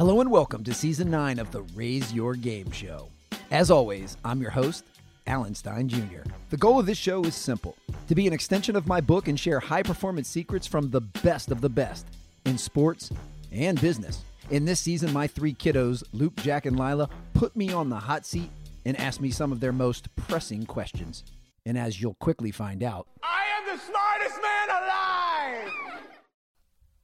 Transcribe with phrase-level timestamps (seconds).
[0.00, 3.10] Hello and welcome to season nine of the Raise Your Game Show.
[3.50, 4.86] As always, I'm your host,
[5.26, 6.22] Alan Stein Jr.
[6.48, 7.76] The goal of this show is simple
[8.08, 11.50] to be an extension of my book and share high performance secrets from the best
[11.50, 12.06] of the best
[12.46, 13.10] in sports
[13.52, 14.22] and business.
[14.48, 18.24] In this season, my three kiddos, Luke, Jack, and Lila, put me on the hot
[18.24, 18.48] seat
[18.86, 21.24] and asked me some of their most pressing questions.
[21.66, 24.69] And as you'll quickly find out, I am the smartest man!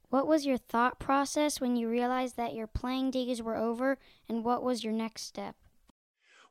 [0.08, 4.44] What was your thought process when you realized that your playing days were over, and
[4.44, 5.56] what was your next step?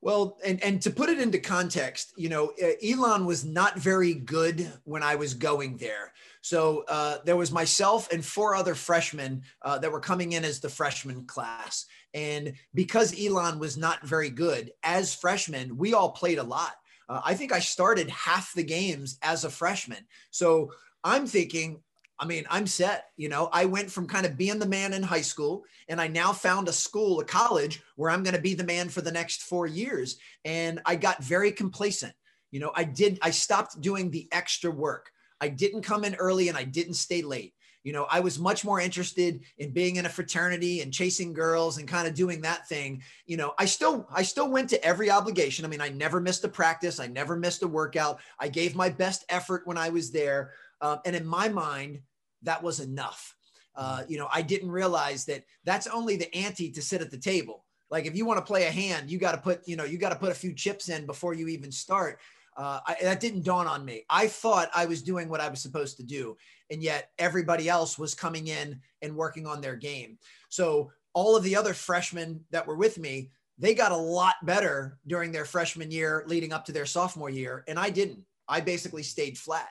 [0.02, 4.72] Well, and and to put it into context, you know, Elon was not very good
[4.84, 6.14] when I was going there.
[6.42, 10.60] So uh, there was myself and four other freshmen uh, that were coming in as
[10.60, 16.38] the freshman class, and because Elon was not very good as freshmen, we all played
[16.38, 16.76] a lot.
[17.10, 20.06] Uh, I think I started half the games as a freshman.
[20.30, 20.72] So
[21.04, 21.82] I'm thinking,
[22.20, 23.10] I mean, I'm set.
[23.18, 26.08] You know, I went from kind of being the man in high school, and I
[26.08, 29.12] now found a school, a college where I'm going to be the man for the
[29.12, 30.18] next four years.
[30.46, 32.14] And I got very complacent.
[32.52, 35.12] You know, I did, I stopped doing the extra work.
[35.42, 37.54] I didn't come in early and I didn't stay late.
[37.86, 41.78] You know, I was much more interested in being in a fraternity and chasing girls
[41.78, 43.04] and kind of doing that thing.
[43.28, 45.66] You know, I still I still went to every obligation.
[45.66, 48.20] I mean, I never missed a practice, I never missed a workout.
[48.40, 50.54] I gave my best effort when I was there.
[50.82, 52.00] Um, and in my mind,
[52.44, 53.36] that was enough.
[53.76, 57.18] Uh, you know, I didn't realize that that's only the ante to sit at the
[57.18, 57.66] table.
[57.90, 59.98] Like if you want to play a hand, you got to put, you know, you
[59.98, 62.20] got to put a few chips in before you even start.
[62.58, 64.06] Uh, I, that didn't dawn on me.
[64.10, 66.38] I thought I was doing what I was supposed to do,
[66.72, 70.18] and yet everybody else was coming in and working on their game.
[70.48, 75.00] So all of the other freshmen that were with me, they got a lot better
[75.06, 78.24] during their freshman year, leading up to their sophomore year, and I didn't.
[78.48, 79.70] I basically stayed flat.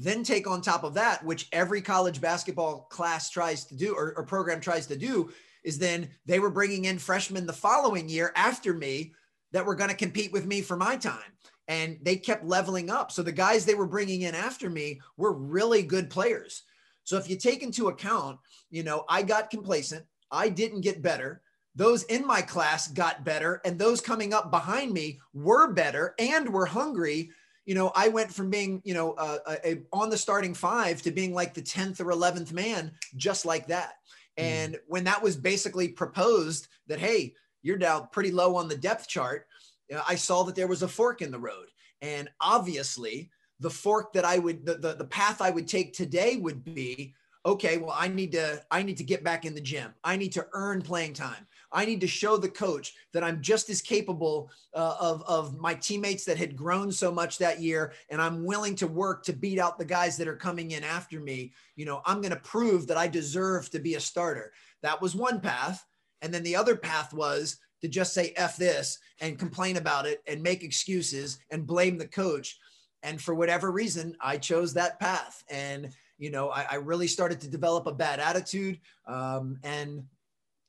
[0.00, 4.14] Then take on top of that, which every college basketball class tries to do or,
[4.16, 5.30] or program tries to do,
[5.64, 9.12] is then they were bringing in freshmen the following year after me
[9.50, 11.32] that were going to compete with me for my time.
[11.66, 13.10] And they kept leveling up.
[13.10, 16.62] So the guys they were bringing in after me were really good players.
[17.02, 18.38] So if you take into account,
[18.70, 21.42] you know, I got complacent, I didn't get better.
[21.74, 26.48] Those in my class got better, and those coming up behind me were better and
[26.48, 27.30] were hungry
[27.68, 31.02] you know, I went from being, you know, uh, a, a, on the starting five
[31.02, 33.92] to being like the 10th or 11th man, just like that.
[34.38, 34.42] Mm.
[34.42, 39.06] And when that was basically proposed that, hey, you're down pretty low on the depth
[39.06, 39.46] chart,
[39.90, 41.66] you know, I saw that there was a fork in the road.
[42.00, 43.28] And obviously,
[43.60, 47.12] the fork that I would, the, the, the path I would take today would be
[47.46, 50.32] okay well i need to i need to get back in the gym i need
[50.32, 54.50] to earn playing time I need to show the coach that I'm just as capable
[54.74, 57.92] uh, of, of my teammates that had grown so much that year.
[58.08, 61.20] And I'm willing to work to beat out the guys that are coming in after
[61.20, 61.52] me.
[61.76, 64.52] You know, I'm going to prove that I deserve to be a starter.
[64.82, 65.84] That was one path.
[66.22, 70.22] And then the other path was to just say F this and complain about it
[70.26, 72.58] and make excuses and blame the coach.
[73.02, 75.44] And for whatever reason, I chose that path.
[75.48, 78.80] And, you know, I, I really started to develop a bad attitude.
[79.06, 80.04] Um, and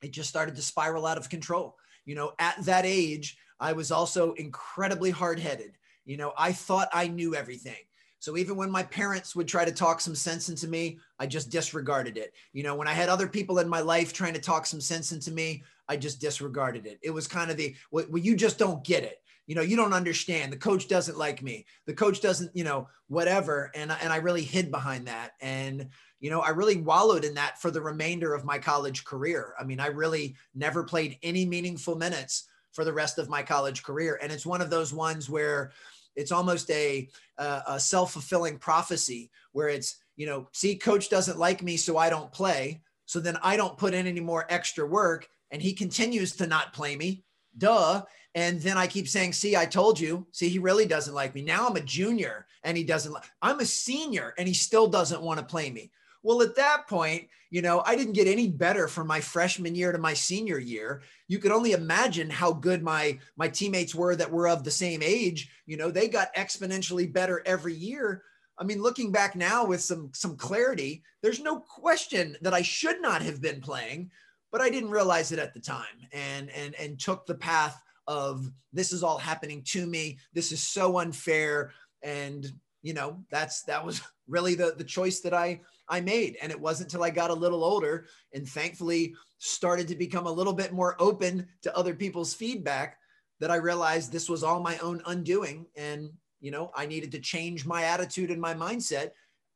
[0.02, 1.76] it just started to spiral out of control.
[2.06, 5.78] You know, at that age, I was also incredibly hard headed.
[6.06, 7.76] You know, I thought I knew everything.
[8.20, 11.50] So even when my parents would try to talk some sense into me, I just
[11.50, 12.34] disregarded it.
[12.52, 15.14] You know, when I had other people in my life trying to talk some sense
[15.14, 17.00] into me, I just disregarded it.
[17.02, 19.22] It was kind of the, well, you just don't get it.
[19.50, 20.54] You know, you don't understand.
[20.54, 21.66] The coach doesn't like me.
[21.88, 23.72] The coach doesn't, you know, whatever.
[23.74, 25.32] And, and I really hid behind that.
[25.42, 25.90] And,
[26.20, 29.56] you know, I really wallowed in that for the remainder of my college career.
[29.60, 33.82] I mean, I really never played any meaningful minutes for the rest of my college
[33.82, 34.20] career.
[34.22, 35.72] And it's one of those ones where
[36.16, 41.64] it's almost a, a self fulfilling prophecy where it's, you know, see, coach doesn't like
[41.64, 42.84] me, so I don't play.
[43.08, 46.72] So then I don't put in any more extra work and he continues to not
[46.72, 47.24] play me.
[47.58, 48.04] Duh.
[48.36, 50.28] And then I keep saying, see, I told you.
[50.32, 51.42] See, he really doesn't like me.
[51.42, 55.40] Now I'm a junior and he doesn't, I'm a senior and he still doesn't want
[55.40, 55.92] to play me.
[56.22, 59.92] Well, at that point, you know, I didn't get any better from my freshman year
[59.92, 61.02] to my senior year.
[61.28, 65.02] You could only imagine how good my my teammates were that were of the same
[65.02, 65.50] age.
[65.66, 68.24] You know, they got exponentially better every year.
[68.60, 73.02] I mean, looking back now with some some clarity, there's no question that I should
[73.02, 74.12] not have been playing,
[74.52, 78.52] but I didn't realize it at the time and and and took the path of
[78.74, 80.18] this is all happening to me.
[80.34, 81.72] This is so unfair
[82.04, 82.52] and
[82.82, 86.38] you know, that's that was really the the choice that I I made.
[86.42, 90.32] And it wasn't until I got a little older and thankfully started to become a
[90.32, 92.98] little bit more open to other people's feedback
[93.40, 95.66] that I realized this was all my own undoing.
[95.78, 96.10] And,
[96.42, 99.12] you know, I needed to change my attitude and my mindset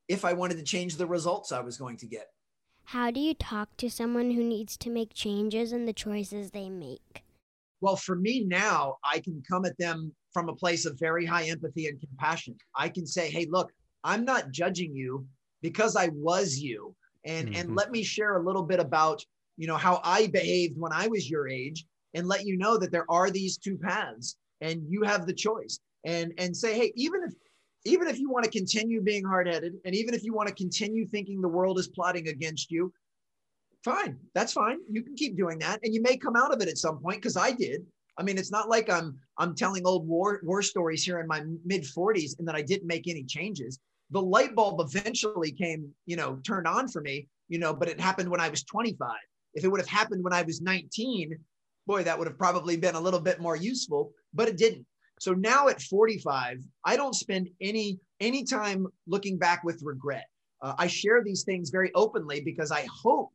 [0.07, 2.27] if I wanted to change the results I was going to get.
[2.85, 6.69] How do you talk to someone who needs to make changes in the choices they
[6.69, 7.22] make?
[7.83, 11.49] Well, for me now, I can come at them from a place of very high
[11.49, 12.55] empathy and compassion.
[12.73, 13.73] I can say, hey, look,
[14.05, 15.27] I'm not judging you
[15.61, 16.95] because I was you.
[17.25, 17.59] And, mm-hmm.
[17.59, 19.21] and let me share a little bit about,
[19.57, 22.93] you know, how I behaved when I was your age and let you know that
[22.93, 27.21] there are these two paths and you have the choice and, and say, hey, even
[27.27, 27.33] if,
[27.83, 31.05] even if you want to continue being hard-headed and even if you want to continue
[31.05, 32.93] thinking the world is plotting against you,
[33.83, 34.79] fine, that's fine.
[34.89, 35.79] You can keep doing that.
[35.83, 37.85] And you may come out of it at some point because I did.
[38.17, 41.43] I mean, it's not like I'm I'm telling old war war stories here in my
[41.65, 43.79] mid 40s and that I didn't make any changes.
[44.11, 47.99] The light bulb eventually came, you know, turned on for me, you know, but it
[47.99, 49.09] happened when I was 25.
[49.55, 51.35] If it would have happened when I was 19,
[51.87, 54.85] boy, that would have probably been a little bit more useful, but it didn't.
[55.19, 60.25] So now at 45, I don't spend any any time looking back with regret.
[60.61, 63.31] Uh, I share these things very openly because I hope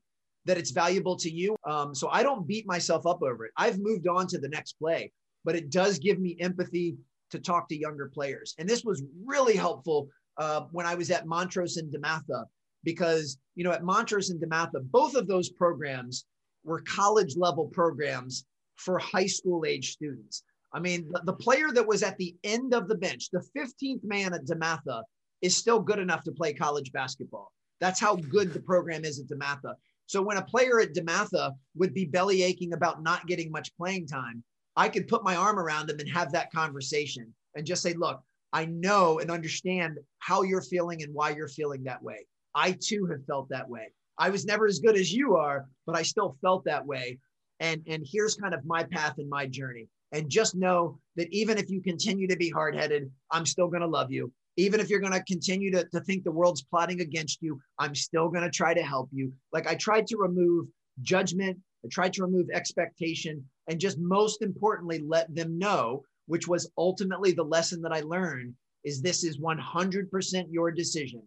[0.49, 1.55] that it's valuable to you.
[1.65, 3.53] Um, so I don't beat myself up over it.
[3.59, 5.13] I've moved on to the next play,
[5.45, 6.97] but it does give me empathy
[7.31, 8.55] to talk to younger players.
[8.59, 10.09] And this was really helpful
[10.39, 12.47] uh, when I was at Montrose and DeMatha,
[12.83, 16.25] because, you know, at Montrose and DeMatha, both of those programs
[16.65, 18.47] were college level programs
[18.77, 20.45] for high school age students.
[20.73, 24.03] I mean, the, the player that was at the end of the bench, the 15th
[24.03, 25.03] man at DeMatha,
[25.43, 27.53] is still good enough to play college basketball.
[27.81, 29.75] That's how good the program is at DeMatha.
[30.09, 34.07] So when a player at DeMatha would be belly aching about not getting much playing
[34.07, 34.43] time,
[34.75, 38.23] I could put my arm around them and have that conversation and just say, look,
[38.51, 42.27] I know and understand how you're feeling and why you're feeling that way.
[42.55, 43.93] I too have felt that way.
[44.17, 47.19] I was never as good as you are, but I still felt that way.
[47.61, 49.89] And, and here's kind of my path and my journey.
[50.13, 53.83] And just know that even if you continue to be hard headed, I'm still going
[53.83, 54.33] to love you.
[54.59, 58.29] Even if you're going to continue to, think the world's plotting against you, I'm still
[58.29, 59.33] going to try to help you.
[59.53, 60.67] Like I tried to remove
[61.01, 66.73] judgment, I tried to remove expectation, and just most importantly, let them know, which was
[66.77, 68.53] ultimately the lesson that I learned,
[68.83, 71.23] is this is 100% your decision.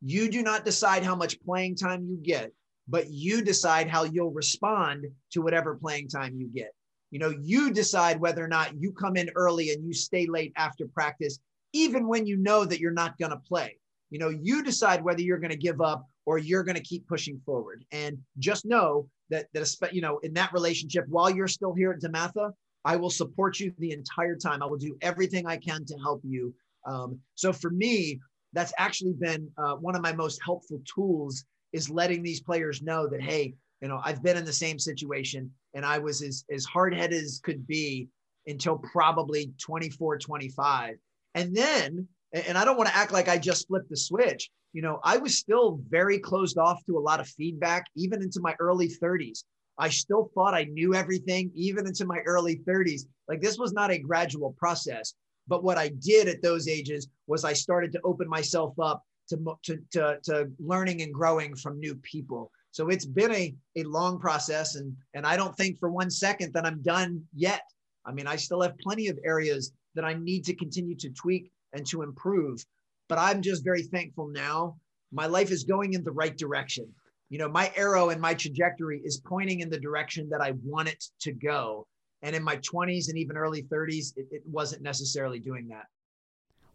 [0.00, 2.52] You do not decide how much playing time you get,
[2.86, 6.72] but you decide how you'll respond to whatever playing time you get.
[7.10, 10.52] You know, you decide whether or not you come in early and you stay late
[10.56, 11.40] after practice
[11.72, 13.76] even when you know that you're not going to play.
[14.10, 17.06] You know, you decide whether you're going to give up or you're going to keep
[17.06, 17.84] pushing forward.
[17.92, 22.00] And just know that that you know in that relationship, while you're still here at
[22.00, 22.52] DeMatha,
[22.84, 24.62] I will support you the entire time.
[24.62, 26.54] I will do everything I can to help you.
[26.86, 28.20] Um, so for me,
[28.52, 33.06] that's actually been uh, one of my most helpful tools is letting these players know
[33.08, 36.64] that hey, you know, I've been in the same situation and I was as as
[36.64, 38.08] hard headed as could be
[38.46, 40.96] until probably 24, 25
[41.38, 44.50] and then, and I don't want to act like I just flipped the switch.
[44.72, 48.40] You know, I was still very closed off to a lot of feedback, even into
[48.40, 49.44] my early 30s.
[49.78, 53.02] I still thought I knew everything, even into my early 30s.
[53.28, 55.14] Like this was not a gradual process.
[55.46, 59.56] But what I did at those ages was I started to open myself up to,
[59.62, 62.50] to, to, to learning and growing from new people.
[62.72, 64.74] So it's been a, a long process.
[64.74, 67.62] And, and I don't think for one second that I'm done yet.
[68.04, 71.50] I mean, I still have plenty of areas that I need to continue to tweak
[71.72, 72.64] and to improve.
[73.08, 74.76] But I'm just very thankful now.
[75.10, 76.86] My life is going in the right direction.
[77.30, 80.88] You know, my arrow and my trajectory is pointing in the direction that I want
[80.88, 81.88] it to go.
[82.22, 85.86] And in my 20s and even early 30s, it, it wasn't necessarily doing that.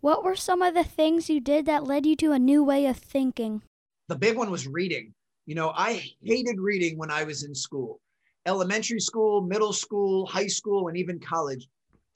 [0.01, 2.87] What were some of the things you did that led you to a new way
[2.87, 3.61] of thinking?
[4.09, 5.13] The big one was reading.
[5.45, 8.01] You know, I hated reading when I was in school
[8.45, 11.69] elementary school, middle school, high school, and even college.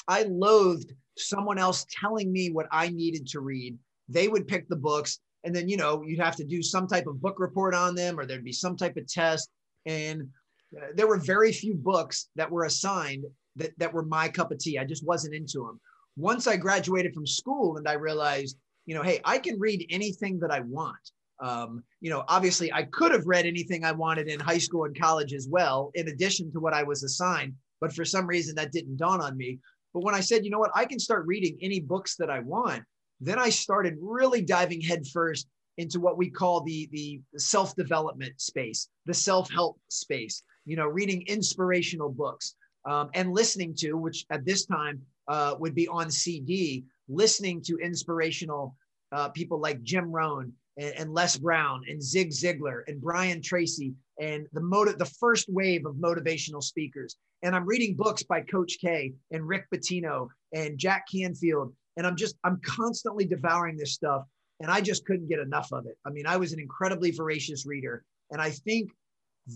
[0.08, 3.78] I loathed someone else telling me what I needed to read.
[4.10, 7.08] They would pick the books, and then you know you'd have to do some type
[7.08, 9.50] of book report on them, or there'd be some type of test.
[9.86, 10.30] And
[10.76, 14.60] uh, there were very few books that were assigned that that were my cup of
[14.60, 14.78] tea.
[14.78, 15.80] I just wasn't into them.
[16.16, 20.40] Once I graduated from school, and I realized, you know, hey, I can read anything
[20.40, 21.12] that I want.
[21.40, 25.00] Um, you know, obviously, I could have read anything I wanted in high school and
[25.00, 27.54] college as well, in addition to what I was assigned.
[27.80, 29.60] But for some reason, that didn't dawn on me.
[29.94, 32.40] But when I said, you know what, I can start reading any books that I
[32.40, 32.84] want,
[33.20, 39.14] then I started really diving headfirst into what we call the the self-development space, the
[39.14, 40.44] self-help space.
[40.66, 45.76] You know, reading inspirational books um, and listening to, which at this time uh, would
[45.76, 48.76] be on CD, listening to inspirational
[49.12, 53.94] uh, people like Jim Rohn and, and, Les Brown and Zig Ziglar and Brian Tracy
[54.20, 57.16] and the motive, the first wave of motivational speakers.
[57.44, 61.74] And I'm reading books by Coach K and Rick Pitino and Jack Canfield.
[61.96, 64.24] And I'm just, I'm constantly devouring this stuff.
[64.60, 65.98] And I just couldn't get enough of it.
[66.06, 68.04] I mean, I was an incredibly voracious reader.
[68.32, 68.90] And I think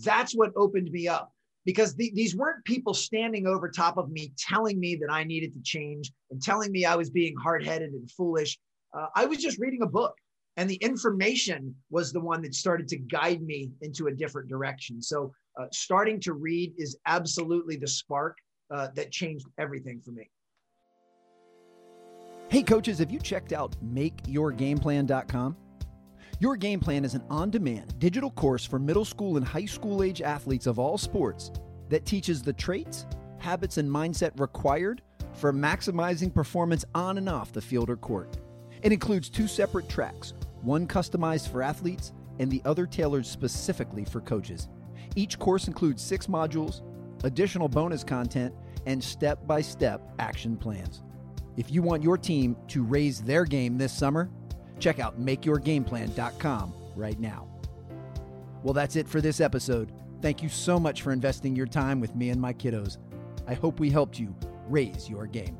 [0.04, 1.32] that's what opened me up
[1.64, 5.54] because the, these weren't people standing over top of me telling me that I needed
[5.54, 8.58] to change and telling me I was being hard headed and foolish.
[8.96, 10.14] Uh, I was just reading a book,
[10.56, 15.00] and the information was the one that started to guide me into a different direction.
[15.00, 18.36] So, uh, starting to read is absolutely the spark
[18.70, 20.30] uh, that changed everything for me.
[22.48, 25.56] Hey, coaches, have you checked out MakeYourGamePlan.com?
[26.38, 30.02] Your Game Plan is an on demand digital course for middle school and high school
[30.02, 31.52] age athletes of all sports
[31.88, 33.06] that teaches the traits,
[33.38, 35.02] habits, and mindset required
[35.34, 38.38] for maximizing performance on and off the field or court.
[38.82, 44.20] It includes two separate tracks one customized for athletes and the other tailored specifically for
[44.20, 44.68] coaches.
[45.16, 46.82] Each course includes six modules,
[47.24, 48.54] additional bonus content,
[48.86, 51.02] and step by step action plans.
[51.56, 54.30] If you want your team to raise their game this summer,
[54.78, 57.48] check out makeyourgameplan.com right now.
[58.62, 59.92] Well, that's it for this episode.
[60.22, 62.98] Thank you so much for investing your time with me and my kiddos.
[63.46, 64.34] I hope we helped you
[64.68, 65.58] raise your game.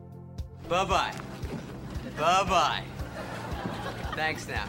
[0.68, 1.14] Bye bye.
[2.16, 2.85] Bye bye.
[4.14, 4.68] Thanks now.